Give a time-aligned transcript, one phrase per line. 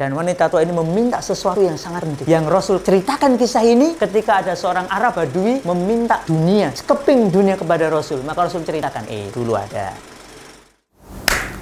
[0.00, 2.24] Dan wanita tua ini meminta sesuatu yang sangat penting.
[2.24, 7.92] Yang Rasul ceritakan kisah ini ketika ada seorang Arab Badui meminta dunia, sekeping dunia kepada
[7.92, 8.24] Rasul.
[8.24, 9.92] Maka Rasul ceritakan, eh dulu ada.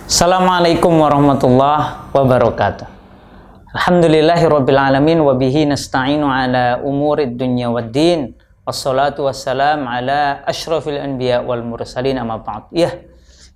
[0.06, 2.86] Assalamualaikum warahmatullahi wabarakatuh.
[3.74, 8.38] Alhamdulillahirrabbilalamin wabihi nasta'inu ala umurid dunya wad din.
[8.62, 12.70] Wassalatu wassalam ala ashrafil anbiya wal mursalin amma ba'd.
[12.70, 13.02] Ya,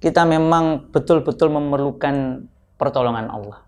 [0.03, 3.63] kita memang betul-betul memerlukan pertolongan Allah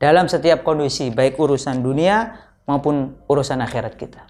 [0.00, 2.32] dalam setiap kondisi, baik urusan dunia
[2.64, 4.24] maupun urusan akhirat kita.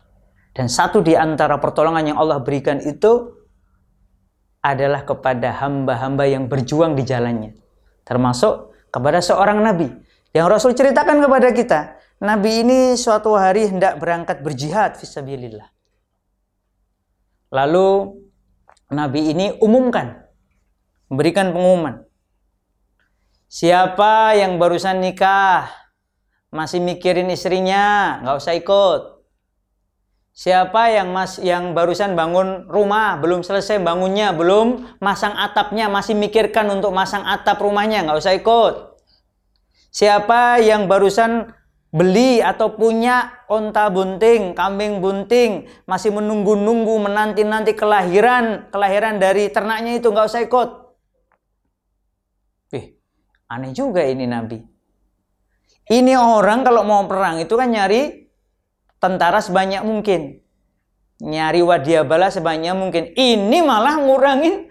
[0.50, 3.38] Dan satu di antara pertolongan yang Allah berikan itu
[4.66, 7.54] adalah kepada hamba-hamba yang berjuang di jalannya.
[8.02, 9.86] Termasuk kepada seorang nabi.
[10.34, 11.80] Yang Rasul ceritakan kepada kita,
[12.18, 15.70] nabi ini suatu hari hendak berangkat berjihad fisabilillah.
[17.54, 18.18] Lalu
[18.90, 20.18] nabi ini umumkan,
[21.06, 22.09] memberikan pengumuman.
[23.50, 25.66] Siapa yang barusan nikah,
[26.54, 29.26] masih mikirin istrinya, nggak usah ikut.
[30.30, 36.70] Siapa yang mas yang barusan bangun rumah, belum selesai bangunnya, belum masang atapnya, masih mikirkan
[36.70, 39.02] untuk masang atap rumahnya, nggak usah ikut.
[39.90, 41.50] Siapa yang barusan
[41.90, 50.06] beli atau punya onta bunting, kambing bunting, masih menunggu-nunggu menanti-nanti kelahiran, kelahiran dari ternaknya itu
[50.06, 50.89] nggak usah ikut.
[53.50, 54.62] Aneh juga ini Nabi.
[55.90, 58.30] Ini orang kalau mau perang itu kan nyari
[59.02, 60.38] tentara sebanyak mungkin.
[61.18, 63.10] Nyari wadiabala sebanyak mungkin.
[63.18, 64.70] Ini malah ngurangin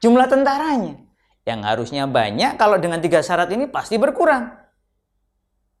[0.00, 1.04] jumlah tentaranya.
[1.44, 4.56] Yang harusnya banyak kalau dengan tiga syarat ini pasti berkurang.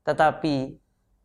[0.04, 0.76] Tetapi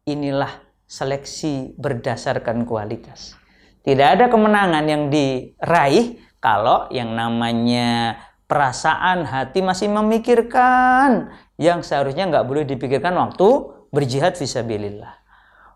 [0.07, 0.55] inilah
[0.87, 3.35] seleksi berdasarkan kualitas.
[3.83, 8.15] Tidak ada kemenangan yang diraih kalau yang namanya
[8.50, 11.30] perasaan hati masih memikirkan
[11.61, 13.47] yang seharusnya nggak boleh dipikirkan waktu
[13.94, 15.14] berjihad visabilillah.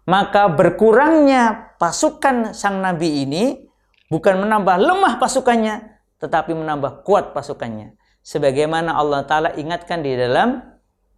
[0.10, 3.70] Maka berkurangnya pasukan sang nabi ini
[4.10, 7.96] bukan menambah lemah pasukannya, tetapi menambah kuat pasukannya.
[8.26, 10.60] Sebagaimana Allah Ta'ala ingatkan di dalam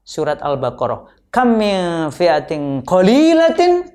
[0.05, 1.29] surat Al-Baqarah.
[1.33, 1.73] Kami
[2.13, 3.85] fiatin qalilatin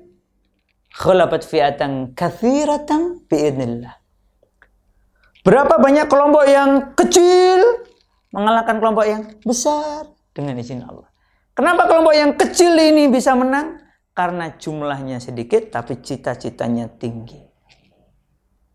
[0.91, 4.00] khalabat fiatan kathiratan biidnillah.
[5.41, 7.81] Berapa banyak kelompok yang kecil
[8.29, 10.05] mengalahkan kelompok yang besar
[10.37, 11.09] dengan izin Allah.
[11.57, 13.81] Kenapa kelompok yang kecil ini bisa menang?
[14.13, 17.41] Karena jumlahnya sedikit tapi cita-citanya tinggi.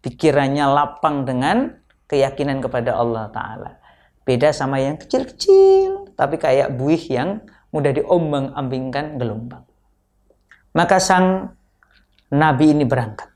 [0.03, 1.71] Pikirannya lapang dengan
[2.11, 3.71] keyakinan kepada Allah Ta'ala.
[4.27, 9.63] Beda sama yang kecil-kecil, tapi kayak buih yang mudah diombang-ambingkan gelombang.
[10.75, 11.55] Maka sang
[12.35, 13.31] Nabi ini berangkat.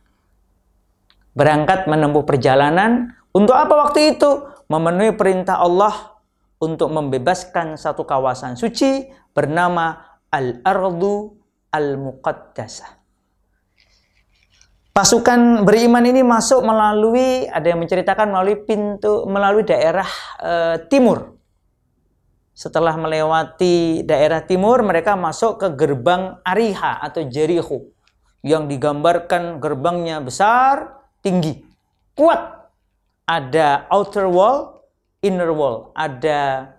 [1.31, 4.31] Berangkat menempuh perjalanan untuk apa waktu itu?
[4.71, 6.19] Memenuhi perintah Allah
[6.61, 9.99] untuk membebaskan satu kawasan suci bernama
[10.31, 11.35] Al-Ardu
[11.71, 13.01] Al-Muqaddasah.
[14.91, 20.53] Pasukan beriman ini masuk melalui ada yang menceritakan melalui pintu melalui daerah e,
[20.93, 21.41] timur.
[22.53, 27.97] Setelah melewati daerah timur, mereka masuk ke gerbang Ariha atau Jericho
[28.45, 31.65] yang digambarkan gerbangnya besar, tinggi,
[32.13, 32.60] kuat
[33.31, 34.83] ada outer wall,
[35.23, 36.75] inner wall, ada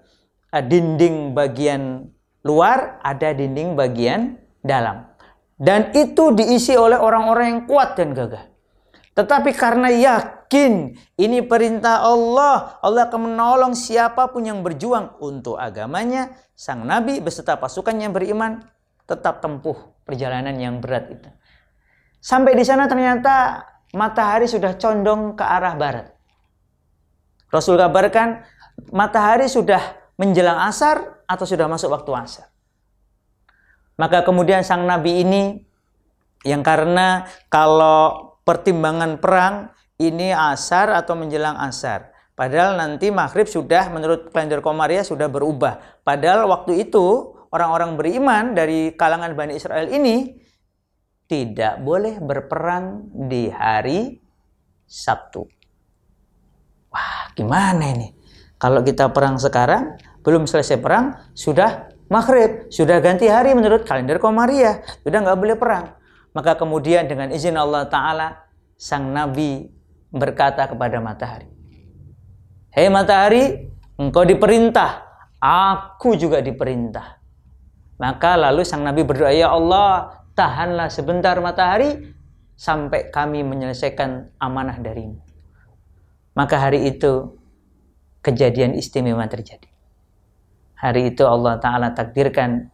[0.51, 2.11] uh, dinding bagian
[2.43, 5.07] luar, ada dinding bagian dalam.
[5.55, 8.51] Dan itu diisi oleh orang-orang yang kuat dan gagah.
[9.15, 16.35] Tetapi karena yakin ini perintah Allah, Allah akan menolong siapa pun yang berjuang untuk agamanya,
[16.57, 18.59] sang nabi beserta pasukannya beriman
[19.05, 21.29] tetap tempuh perjalanan yang berat itu.
[22.23, 26.07] Sampai di sana ternyata matahari sudah condong ke arah barat.
[27.51, 28.41] Rasul kabarkan
[28.95, 32.47] matahari sudah menjelang asar atau sudah masuk waktu asar.
[33.99, 35.43] Maka kemudian sang nabi ini
[36.41, 39.69] yang karena kalau pertimbangan perang
[40.01, 42.09] ini asar atau menjelang asar.
[42.33, 46.01] Padahal nanti maghrib sudah menurut kalender Komariah sudah berubah.
[46.01, 50.41] Padahal waktu itu orang-orang beriman dari kalangan Bani Israel ini
[51.29, 54.17] tidak boleh berperang di hari
[54.89, 55.60] Sabtu.
[56.91, 58.11] Wah, gimana ini?
[58.59, 64.83] Kalau kita perang sekarang, belum selesai perang, sudah maghrib, sudah ganti hari menurut kalender Komariah,
[65.01, 65.95] sudah nggak boleh perang.
[66.35, 68.43] Maka kemudian dengan izin Allah Ta'ala,
[68.75, 69.71] sang Nabi
[70.11, 71.47] berkata kepada matahari,
[72.75, 75.07] Hei matahari, engkau diperintah,
[75.39, 77.23] aku juga diperintah.
[77.99, 82.13] Maka lalu sang Nabi berdoa, Ya Allah, tahanlah sebentar matahari,
[82.59, 85.30] sampai kami menyelesaikan amanah darimu
[86.33, 87.35] maka hari itu
[88.21, 89.67] kejadian istimewa terjadi.
[90.77, 92.73] Hari itu Allah Ta'ala takdirkan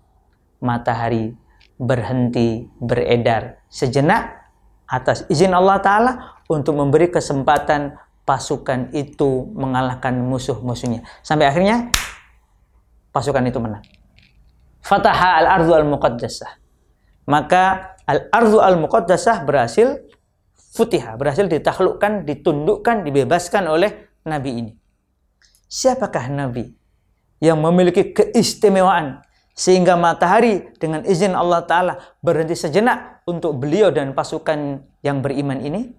[0.64, 1.36] matahari
[1.78, 4.48] berhenti beredar sejenak
[4.88, 6.12] atas izin Allah Ta'ala
[6.48, 11.04] untuk memberi kesempatan pasukan itu mengalahkan musuh-musuhnya.
[11.24, 11.92] Sampai akhirnya
[13.12, 13.84] pasukan itu menang.
[14.84, 16.52] Fataha al-ardu al-muqaddasah.
[17.28, 20.07] Maka al-ardu al-muqaddasah berhasil
[20.74, 24.72] futihah, berhasil ditaklukkan, ditundukkan, dibebaskan oleh Nabi ini.
[25.68, 26.72] Siapakah Nabi
[27.44, 29.24] yang memiliki keistimewaan
[29.58, 35.92] sehingga matahari dengan izin Allah Ta'ala berhenti sejenak untuk beliau dan pasukan yang beriman ini?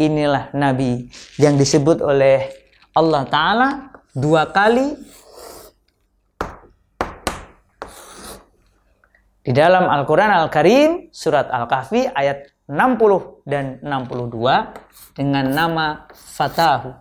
[0.00, 2.48] Inilah Nabi yang disebut oleh
[2.96, 3.68] Allah Ta'ala
[4.16, 4.96] dua kali
[9.40, 16.94] di dalam Al-Quran Al-Karim surat Al-Kahfi ayat 60 dan 62 dengan nama Fatahu.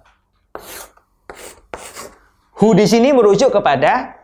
[2.57, 4.17] Hu di sini merujuk kepada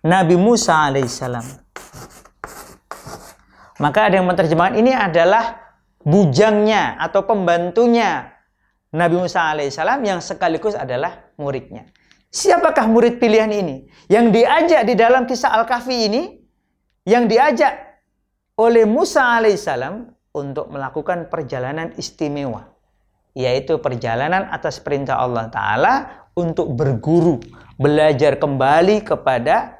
[0.00, 1.44] Nabi Musa alaihissalam.
[3.78, 5.60] Maka ada yang menerjemahkan ini adalah
[6.02, 8.32] bujangnya atau pembantunya
[8.90, 11.84] Nabi Musa alaihissalam yang sekaligus adalah muridnya.
[12.32, 13.86] Siapakah murid pilihan ini?
[14.08, 16.22] Yang diajak di dalam kisah Al-Kahfi ini,
[17.04, 17.76] yang diajak
[18.58, 22.70] oleh Musa alaihissalam untuk melakukan perjalanan istimewa.
[23.34, 25.94] Yaitu perjalanan atas perintah Allah Ta'ala
[26.38, 27.42] untuk berguru,
[27.74, 29.78] belajar kembali kepada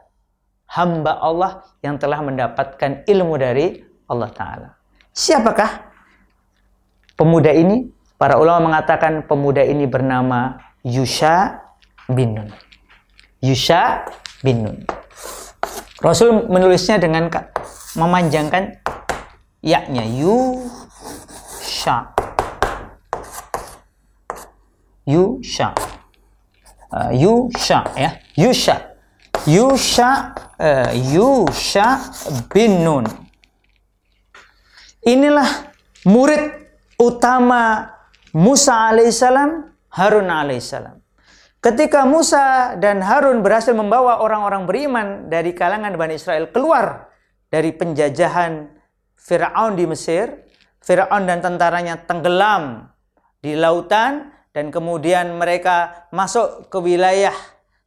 [0.68, 4.68] hamba Allah yang telah mendapatkan ilmu dari Allah Ta'ala.
[5.14, 5.70] Siapakah
[7.14, 7.90] pemuda ini?
[8.18, 11.62] Para ulama mengatakan pemuda ini bernama Yusha
[12.10, 12.50] bin Nun.
[13.38, 14.06] Yusha
[14.42, 14.78] bin Nun.
[16.02, 17.30] Rasul menulisnya dengan
[17.98, 18.82] memanjangkan
[19.62, 21.96] yaknya Yusha.
[25.08, 25.68] Yusha
[26.92, 27.10] uh,
[27.96, 28.10] ya.
[28.36, 28.76] Yusha
[29.48, 30.10] Yusha
[30.60, 31.86] uh, Yusha
[32.52, 33.08] bin Nun.
[35.08, 35.72] Inilah
[36.04, 36.52] murid
[37.00, 37.88] utama
[38.36, 41.00] Musa alaihissalam Harun alaihissalam
[41.64, 47.08] ketika Musa dan Harun berhasil membawa orang-orang beriman dari kalangan Bani Israel keluar
[47.48, 48.77] dari penjajahan
[49.18, 50.48] Firaun di Mesir
[50.88, 52.88] Firaun dan tentaranya tenggelam
[53.44, 57.34] di lautan dan kemudian mereka masuk ke wilayah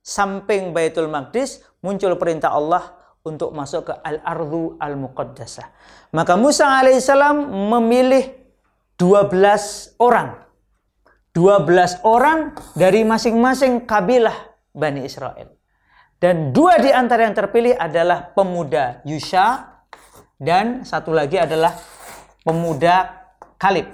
[0.05, 2.93] samping Baitul Maqdis, muncul perintah Allah
[3.25, 5.67] untuk masuk ke Al-Ardu Al-Muqaddasah.
[6.13, 8.37] Maka Musa alaihissalam memilih
[8.97, 10.45] 12 orang.
[11.31, 14.35] 12 orang dari masing-masing kabilah
[14.75, 15.57] Bani Israel.
[16.21, 19.70] Dan dua di antara yang terpilih adalah pemuda Yusha
[20.41, 21.77] dan satu lagi adalah
[22.41, 23.21] pemuda
[23.61, 23.93] Kalib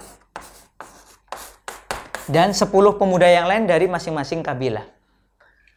[2.32, 4.88] dan 10 pemuda yang lain dari masing-masing kabilah.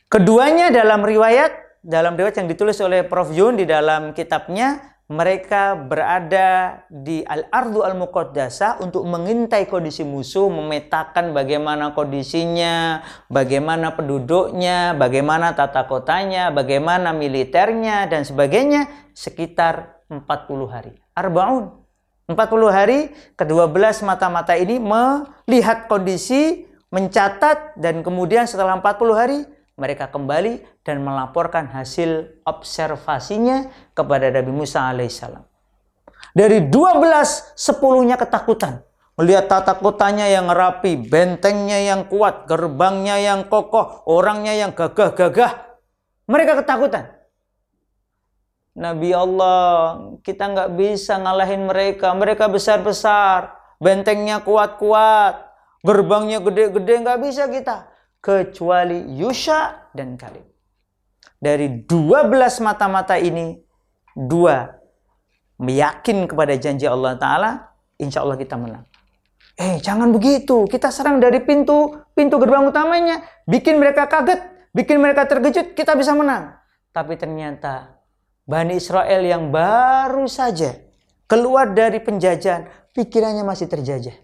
[0.07, 3.31] Keduanya dalam riwayat, dalam riwayat yang ditulis oleh Prof.
[3.31, 11.95] Yun di dalam kitabnya, mereka berada di Al-Ardu Al-Muqaddasah untuk mengintai kondisi musuh, memetakan bagaimana
[11.95, 20.93] kondisinya, bagaimana penduduknya, bagaimana tata kotanya, bagaimana militernya, dan sebagainya sekitar 40 hari.
[21.15, 21.79] Arbaun.
[22.31, 26.63] 40 hari kedua belas mata-mata ini melihat kondisi,
[26.95, 29.39] mencatat dan kemudian setelah 40 hari
[29.75, 33.67] mereka kembali dan melaporkan hasil observasinya
[33.97, 35.43] kepada Nabi Musa alaihissalam.
[36.31, 38.87] Dari 12, 10-nya ketakutan.
[39.19, 45.83] Melihat tata kotanya yang rapi, bentengnya yang kuat, gerbangnya yang kokoh, orangnya yang gagah-gagah.
[46.31, 47.20] Mereka ketakutan.
[48.71, 52.15] Nabi Allah, kita nggak bisa ngalahin mereka.
[52.15, 55.43] Mereka besar-besar, bentengnya kuat-kuat,
[55.83, 57.91] gerbangnya gede-gede, nggak bisa kita.
[58.23, 60.47] Kecuali Yusha dan Kalib.
[61.41, 63.59] Dari dua belas mata-mata ini,
[64.13, 64.71] dua
[65.57, 67.51] meyakin kepada janji Allah Ta'ala,
[67.97, 68.85] insya Allah kita menang.
[69.61, 70.65] Eh, jangan begitu.
[70.69, 74.41] Kita serang dari pintu pintu gerbang utamanya, bikin mereka kaget,
[74.73, 76.57] bikin mereka terkejut, kita bisa menang.
[76.93, 78.00] Tapi ternyata
[78.51, 80.75] Bani Israel yang baru saja
[81.31, 84.19] keluar dari penjajahan, pikirannya masih terjajah.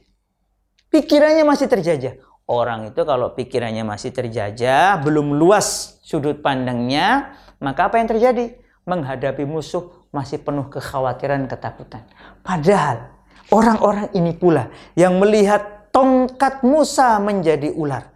[0.90, 2.18] Pikirannya masih terjajah.
[2.50, 8.58] Orang itu kalau pikirannya masih terjajah, belum luas sudut pandangnya, maka apa yang terjadi?
[8.82, 12.02] Menghadapi musuh masih penuh kekhawatiran, ketakutan.
[12.42, 13.14] Padahal
[13.54, 18.10] orang-orang ini pula yang melihat tongkat Musa menjadi ular.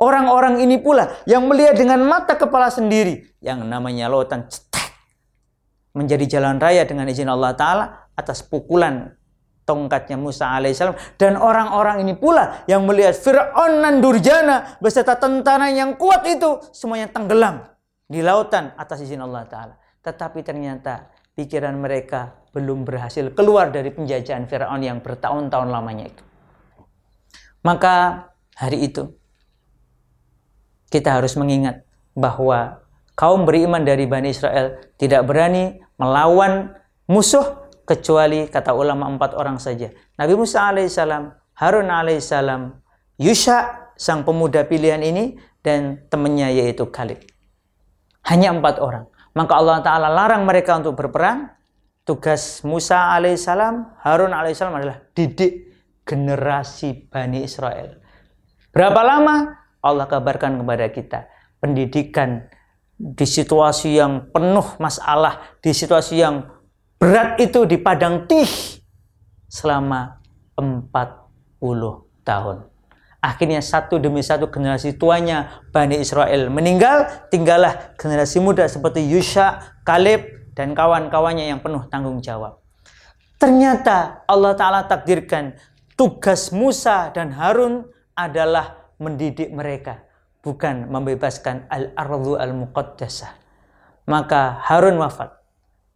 [0.00, 4.48] Orang-orang ini pula yang melihat dengan mata kepala sendiri yang namanya lautan
[5.92, 7.84] menjadi jalan raya dengan izin Allah Ta'ala
[8.16, 9.12] atas pukulan
[9.62, 15.94] tongkatnya Musa alaihissalam dan orang-orang ini pula yang melihat Fir'aun dan Durjana beserta tentara yang
[15.94, 17.62] kuat itu semuanya tenggelam
[18.10, 24.44] di lautan atas izin Allah Ta'ala tetapi ternyata pikiran mereka belum berhasil keluar dari penjajahan
[24.44, 26.22] Firaun yang bertahun-tahun lamanya itu.
[27.64, 29.16] Maka hari itu
[30.92, 32.81] kita harus mengingat bahwa
[33.14, 36.72] kaum beriman dari Bani Israel tidak berani melawan
[37.08, 39.90] musuh kecuali kata ulama empat orang saja.
[40.16, 42.72] Nabi Musa alaihissalam, Harun alaihissalam,
[43.20, 47.22] Yusha sang pemuda pilihan ini dan temannya yaitu Khalid.
[48.26, 49.10] Hanya empat orang.
[49.32, 51.50] Maka Allah Ta'ala larang mereka untuk berperang.
[52.02, 55.70] Tugas Musa alaihissalam, Harun alaihissalam adalah didik
[56.02, 58.02] generasi Bani Israel.
[58.74, 59.54] Berapa lama?
[59.82, 61.20] Allah kabarkan kepada kita.
[61.62, 62.50] Pendidikan
[63.02, 66.46] di situasi yang penuh masalah, di situasi yang
[67.02, 68.46] berat itu di padang tih
[69.50, 70.22] selama
[70.54, 70.86] 40
[72.22, 72.70] tahun.
[73.18, 80.54] Akhirnya satu demi satu generasi tuanya Bani Israel meninggal, tinggallah generasi muda seperti Yusha, Kaleb,
[80.54, 82.62] dan kawan-kawannya yang penuh tanggung jawab.
[83.42, 85.58] Ternyata Allah Ta'ala takdirkan
[85.98, 87.82] tugas Musa dan Harun
[88.14, 90.06] adalah mendidik mereka,
[90.42, 93.32] bukan membebaskan al-ardu al-muqaddasah.
[94.10, 95.38] Maka Harun wafat.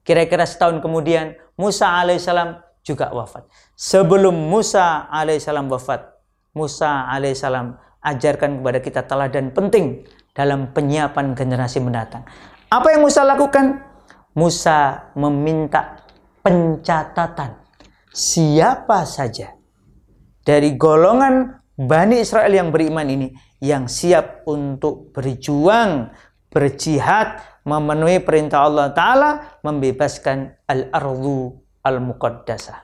[0.07, 3.51] Kira-kira setahun kemudian Musa alaihissalam juga wafat.
[3.75, 6.15] Sebelum Musa alaihissalam wafat,
[6.55, 7.75] Musa alaihissalam
[8.07, 12.23] ajarkan kepada kita teladan penting dalam penyiapan generasi mendatang.
[12.71, 13.83] Apa yang Musa lakukan?
[14.37, 16.07] Musa meminta
[16.45, 17.57] pencatatan
[18.13, 19.57] siapa saja
[20.47, 26.09] dari golongan Bani Israel yang beriman ini yang siap untuk berjuang,
[26.49, 27.37] berjihad,
[27.69, 31.53] memenuhi perintah Allah Ta'ala, membebaskan al-ardu
[31.85, 32.81] al-muqaddasah.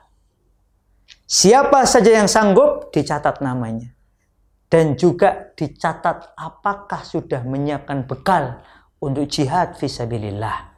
[1.25, 3.89] Siapa saja yang sanggup dicatat namanya.
[4.69, 8.61] Dan juga dicatat apakah sudah menyiapkan bekal
[9.01, 10.73] untuk jihad visabilillah.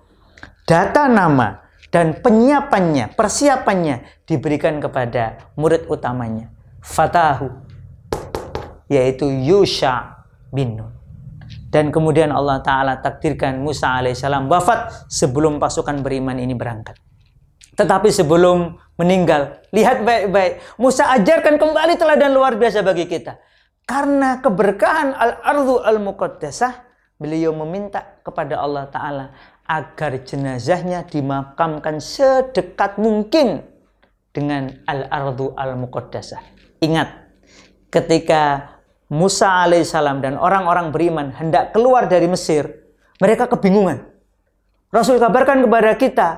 [0.67, 6.51] Data nama dan penyiapannya, persiapannya diberikan kepada murid utamanya.
[6.83, 7.64] Fatahu,
[8.91, 10.93] yaitu Yusha bin Nun.
[11.69, 16.95] Dan kemudian Allah Ta'ala takdirkan Musa alaihissalam wafat sebelum pasukan beriman ini berangkat.
[17.75, 20.79] Tetapi sebelum meninggal, lihat baik-baik.
[20.79, 23.35] Musa ajarkan kembali teladan luar biasa bagi kita.
[23.83, 26.87] Karena keberkahan al-ardu al-muqaddasah,
[27.19, 29.25] beliau meminta kepada Allah Ta'ala
[29.67, 33.67] agar jenazahnya dimakamkan sedekat mungkin
[34.31, 36.39] dengan al-ardu al-muqaddasah.
[36.79, 37.09] Ingat,
[37.91, 38.74] ketika
[39.11, 42.65] Musa alaihissalam dan orang-orang beriman hendak keluar dari Mesir,
[43.21, 44.01] mereka kebingungan.
[44.89, 46.29] Rasul kabarkan kepada kita,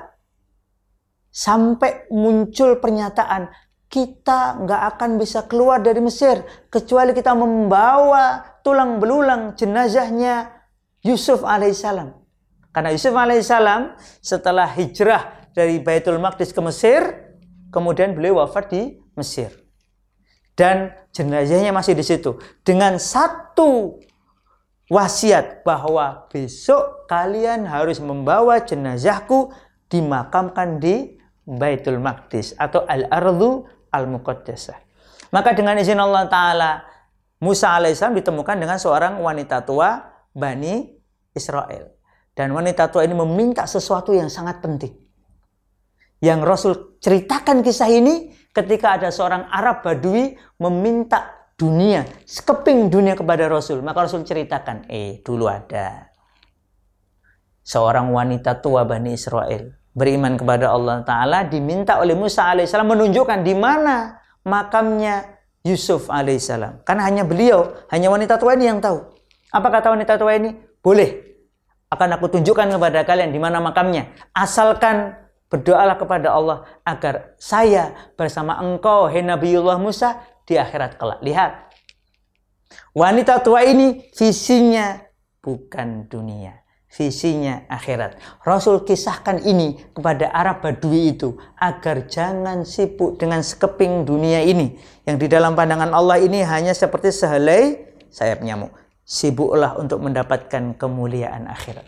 [1.32, 3.48] sampai muncul pernyataan
[3.88, 10.52] kita nggak akan bisa keluar dari Mesir kecuali kita membawa tulang belulang jenazahnya
[11.06, 12.12] Yusuf alaihissalam.
[12.76, 17.02] Karena Yusuf alaihissalam setelah hijrah dari Baitul Maqdis ke Mesir,
[17.72, 18.82] kemudian beliau wafat di
[19.16, 19.67] Mesir.
[20.58, 22.42] Dan jenazahnya masih di situ.
[22.66, 24.02] Dengan satu
[24.90, 29.54] wasiat bahwa besok kalian harus membawa jenazahku
[29.88, 31.16] dimakamkan di
[31.48, 34.78] Baitul Maqdis atau Al-Ardu Al-Muqaddasah.
[35.32, 36.72] Maka dengan izin Allah Ta'ala,
[37.38, 40.02] Musa alaihissalam ditemukan dengan seorang wanita tua
[40.34, 40.90] Bani
[41.38, 41.94] Israel.
[42.34, 44.94] Dan wanita tua ini meminta sesuatu yang sangat penting.
[46.18, 53.50] Yang Rasul ceritakan kisah ini ketika ada seorang Arab Badui meminta dunia, sekeping dunia kepada
[53.50, 53.82] Rasul.
[53.82, 56.14] Maka Rasul ceritakan, eh dulu ada
[57.66, 63.58] seorang wanita tua Bani Israel beriman kepada Allah Ta'ala diminta oleh Musa alaihissalam menunjukkan di
[63.58, 66.86] mana makamnya Yusuf alaihissalam.
[66.86, 69.02] Karena hanya beliau, hanya wanita tua ini yang tahu.
[69.50, 70.54] Apa kata wanita tua ini?
[70.80, 71.26] Boleh.
[71.90, 74.14] Akan aku tunjukkan kepada kalian di mana makamnya.
[74.38, 81.20] Asalkan berdoalah kepada Allah agar saya bersama engkau, hai Nabiullah Musa, di akhirat kelak.
[81.24, 81.52] Lihat.
[82.92, 85.00] Wanita tua ini visinya
[85.40, 88.18] bukan dunia visinya akhirat.
[88.42, 94.74] Rasul kisahkan ini kepada Arab Badui itu agar jangan sibuk dengan sekeping dunia ini
[95.06, 98.74] yang di dalam pandangan Allah ini hanya seperti sehelai sayap nyamuk.
[99.08, 101.86] Sibuklah untuk mendapatkan kemuliaan akhirat.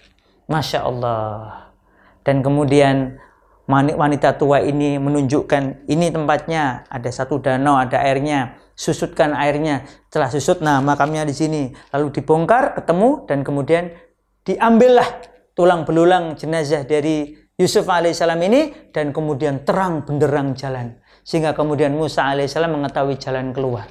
[0.48, 1.68] Masya Allah.
[2.24, 3.20] Dan kemudian
[3.70, 6.90] wanita tua ini menunjukkan ini tempatnya.
[6.90, 8.58] Ada satu danau ada airnya.
[8.74, 9.86] Susutkan airnya.
[10.10, 11.70] Setelah susut nah makamnya di sini.
[11.94, 13.94] Lalu dibongkar ketemu dan kemudian
[14.42, 15.06] diambillah
[15.54, 20.98] tulang belulang jenazah dari Yusuf alaihissalam ini dan kemudian terang benderang jalan.
[21.22, 23.86] Sehingga kemudian Musa alaihissalam mengetahui jalan keluar.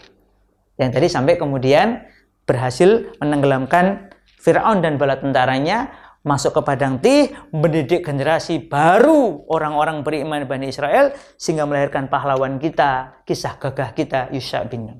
[0.74, 2.02] Yang tadi sampai kemudian
[2.48, 5.92] berhasil menenggelamkan Fir'aun dan bala tentaranya
[6.26, 13.22] masuk ke Padang Tih, mendidik generasi baru orang-orang beriman Bani Israel sehingga melahirkan pahlawan kita,
[13.22, 14.98] kisah gagah kita Yusha bin Nun.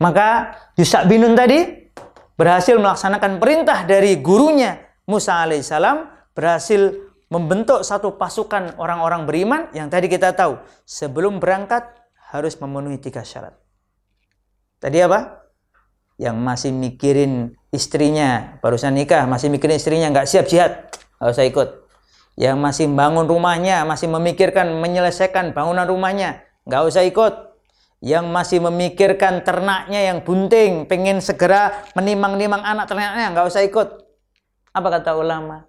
[0.00, 1.92] Maka Yusha bin Nun tadi
[2.38, 10.08] berhasil melaksanakan perintah dari gurunya Musa alaihissalam, berhasil membentuk satu pasukan orang-orang beriman yang tadi
[10.08, 11.84] kita tahu sebelum berangkat
[12.32, 13.56] harus memenuhi tiga syarat.
[14.80, 15.41] Tadi apa?
[16.20, 21.68] Yang masih mikirin istrinya, barusan nikah, masih mikirin istrinya, nggak siap jihad, nggak usah ikut.
[22.36, 27.52] Yang masih bangun rumahnya, masih memikirkan menyelesaikan bangunan rumahnya, nggak usah ikut.
[28.02, 33.88] Yang masih memikirkan ternaknya yang bunting, pengen segera menimang-nimang anak ternaknya, nggak usah ikut.
[34.72, 35.68] Apa kata ulama?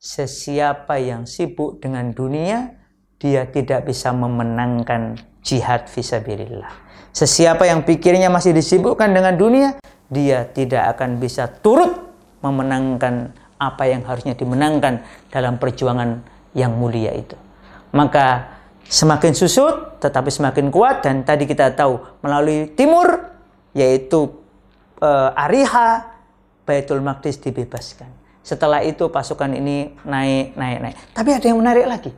[0.00, 2.79] Sesiapa yang sibuk dengan dunia,
[3.20, 6.72] dia tidak bisa memenangkan jihad visabilillah.
[7.12, 9.76] Sesiapa yang pikirnya masih disibukkan dengan dunia,
[10.08, 12.10] dia tidak akan bisa turut
[12.40, 16.24] memenangkan apa yang harusnya dimenangkan dalam perjuangan
[16.56, 17.36] yang mulia itu.
[17.92, 18.56] Maka
[18.88, 23.36] semakin susut tetapi semakin kuat dan tadi kita tahu melalui timur
[23.76, 24.32] yaitu
[25.04, 26.16] uh, Ariha
[26.64, 28.08] Baitul Maqdis dibebaskan.
[28.40, 30.96] Setelah itu pasukan ini naik naik naik.
[31.12, 32.10] Tapi ada yang menarik lagi.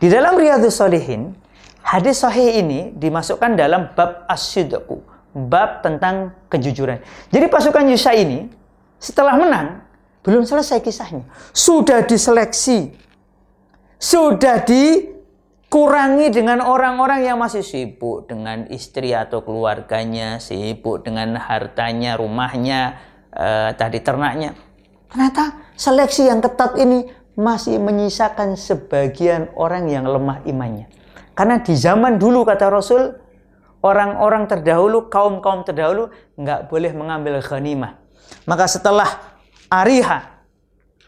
[0.00, 1.36] Di dalam Riyadhus Shalihin
[1.84, 5.04] hadis sahih ini dimasukkan dalam bab as-sidqu
[5.36, 7.04] bab tentang kejujuran.
[7.30, 8.50] Jadi pasukan Yusa ini
[8.98, 9.84] setelah menang
[10.26, 11.24] belum selesai kisahnya.
[11.54, 12.96] Sudah diseleksi.
[14.00, 22.96] Sudah dikurangi dengan orang-orang yang masih sibuk dengan istri atau keluarganya, sibuk dengan hartanya, rumahnya,
[23.36, 24.56] eh, tadi ternaknya.
[25.12, 27.04] Ternyata seleksi yang ketat ini
[27.40, 30.92] masih menyisakan sebagian orang yang lemah imannya.
[31.32, 33.16] Karena di zaman dulu kata Rasul,
[33.80, 37.96] orang-orang terdahulu, kaum-kaum terdahulu nggak boleh mengambil ghanimah.
[38.44, 39.08] Maka setelah
[39.72, 40.44] Ariha,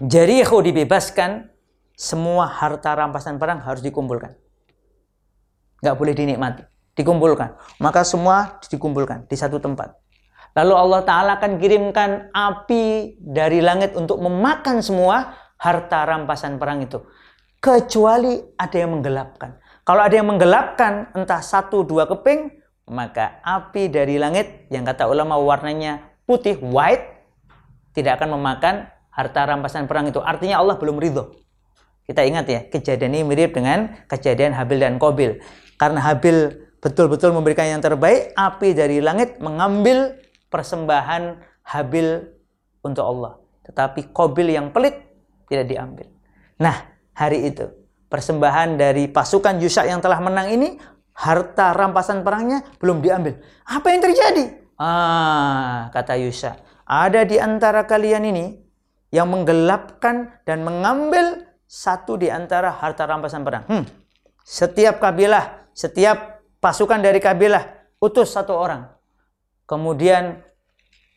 [0.00, 1.52] Jericho dibebaskan,
[1.92, 4.32] semua harta rampasan perang harus dikumpulkan.
[5.84, 6.64] Nggak boleh dinikmati,
[6.96, 7.60] dikumpulkan.
[7.78, 9.92] Maka semua dikumpulkan di satu tempat.
[10.52, 16.98] Lalu Allah Ta'ala akan kirimkan api dari langit untuk memakan semua harta rampasan perang itu.
[17.62, 19.62] Kecuali ada yang menggelapkan.
[19.86, 22.50] Kalau ada yang menggelapkan entah satu dua keping,
[22.90, 27.06] maka api dari langit yang kata ulama warnanya putih white
[27.94, 30.18] tidak akan memakan harta rampasan perang itu.
[30.18, 31.38] Artinya Allah belum ridho.
[32.02, 35.38] Kita ingat ya, kejadian ini mirip dengan kejadian Habil dan Kobil.
[35.78, 36.50] Karena Habil
[36.82, 40.18] betul-betul memberikan yang terbaik, api dari langit mengambil
[40.50, 42.26] persembahan Habil
[42.82, 43.38] untuk Allah.
[43.70, 45.11] Tetapi Kobil yang pelit
[45.52, 46.08] tidak diambil.
[46.56, 46.76] Nah,
[47.12, 47.68] hari itu
[48.08, 50.80] persembahan dari pasukan Yusak yang telah menang ini
[51.12, 53.36] harta rampasan perangnya belum diambil.
[53.68, 54.44] Apa yang terjadi?
[54.80, 56.56] Ah, kata Yusa,
[56.88, 58.56] ada di antara kalian ini
[59.12, 63.64] yang menggelapkan dan mengambil satu di antara harta rampasan perang.
[63.68, 63.84] Hmm.
[64.40, 68.88] Setiap kabilah, setiap pasukan dari kabilah utus satu orang.
[69.68, 70.42] Kemudian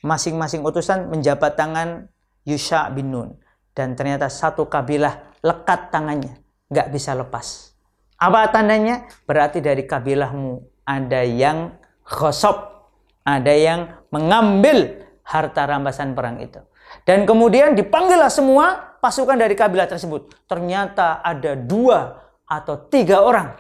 [0.06, 2.12] masing-masing utusan menjabat tangan
[2.46, 3.30] Yusha bin Nun.
[3.76, 6.40] Dan ternyata satu kabilah lekat tangannya.
[6.72, 7.76] Nggak bisa lepas.
[8.16, 9.06] Apa tandanya?
[9.28, 11.76] Berarti dari kabilahmu ada yang
[12.08, 12.88] khosop,
[13.28, 16.64] ada yang mengambil harta rampasan perang itu.
[17.04, 20.48] Dan kemudian dipanggillah semua pasukan dari kabilah tersebut.
[20.48, 23.58] Ternyata ada dua atau tiga orang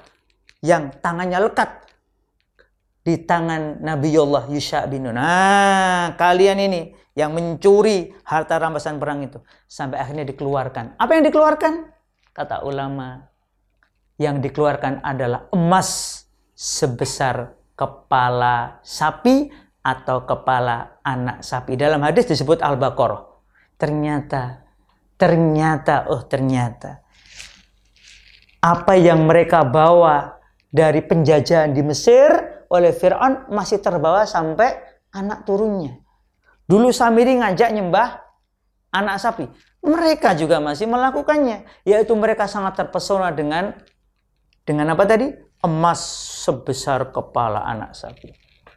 [0.63, 1.69] yang tangannya lekat
[3.05, 5.21] di tangan Nabiullah Yusha bin Nun.
[5.21, 9.37] Nah, kalian ini yang mencuri harta rampasan perang itu
[9.69, 10.97] sampai akhirnya dikeluarkan.
[10.97, 11.73] Apa yang dikeluarkan?
[12.33, 13.29] Kata ulama,
[14.17, 16.23] yang dikeluarkan adalah emas
[16.57, 19.53] sebesar kepala sapi
[19.85, 21.77] atau kepala anak sapi.
[21.77, 23.21] Dalam hadis disebut Al-Baqarah.
[23.77, 24.65] Ternyata,
[25.19, 27.05] ternyata, oh ternyata.
[28.65, 30.41] Apa yang mereka bawa
[30.73, 32.33] dari penjajahan di Mesir
[32.71, 34.75] oleh Fir'aun masih terbawa sampai
[35.13, 36.01] anak turunnya.
[36.65, 38.25] Dulu Samiri ngajak nyembah
[38.95, 39.45] anak sapi.
[39.85, 41.67] Mereka juga masih melakukannya.
[41.85, 43.75] Yaitu mereka sangat terpesona dengan
[44.65, 45.29] dengan apa tadi?
[45.61, 46.01] Emas
[46.45, 48.33] sebesar kepala anak sapi.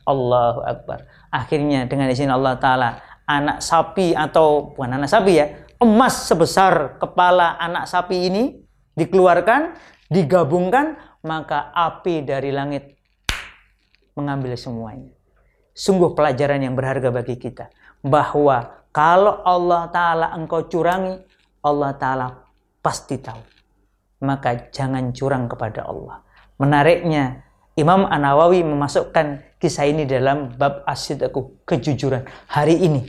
[0.08, 1.04] Allahu Akbar.
[1.28, 2.88] Akhirnya dengan izin Allah Ta'ala,
[3.28, 5.46] anak sapi atau bukan anak sapi ya,
[5.84, 8.56] emas sebesar kepala anak sapi ini
[8.96, 9.76] dikeluarkan,
[10.08, 12.97] digabungkan, maka api dari langit
[14.18, 15.14] mengambil semuanya.
[15.70, 17.70] Sungguh pelajaran yang berharga bagi kita.
[18.02, 21.22] Bahwa kalau Allah Ta'ala engkau curangi,
[21.62, 22.26] Allah Ta'ala
[22.82, 23.42] pasti tahu
[24.18, 26.26] maka jangan curang kepada Allah.
[26.58, 27.46] Menariknya,
[27.78, 32.26] Imam An-Nawawi memasukkan kisah ini dalam bab asid aku kejujuran.
[32.50, 33.06] Hari ini,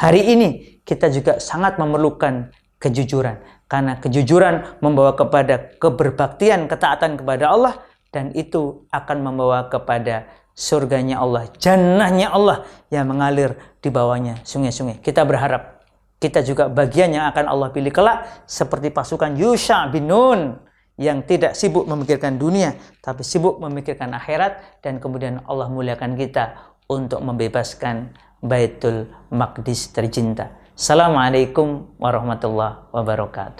[0.00, 2.48] Hari ini kita juga sangat memerlukan
[2.80, 3.36] kejujuran
[3.68, 11.48] karena kejujuran membawa kepada keberbaktian, ketaatan kepada Allah dan itu akan membawa kepada surganya Allah,
[11.56, 15.00] jannahnya Allah yang mengalir di bawahnya sungai-sungai.
[15.00, 15.80] Kita berharap
[16.20, 20.60] kita juga bagian yang akan Allah pilih kelak seperti pasukan Yusha bin Nun
[21.00, 27.24] yang tidak sibuk memikirkan dunia tapi sibuk memikirkan akhirat dan kemudian Allah muliakan kita untuk
[27.24, 28.12] membebaskan
[28.44, 30.52] Baitul Maqdis tercinta.
[30.76, 33.58] Assalamualaikum warahmatullahi wabarakatuh.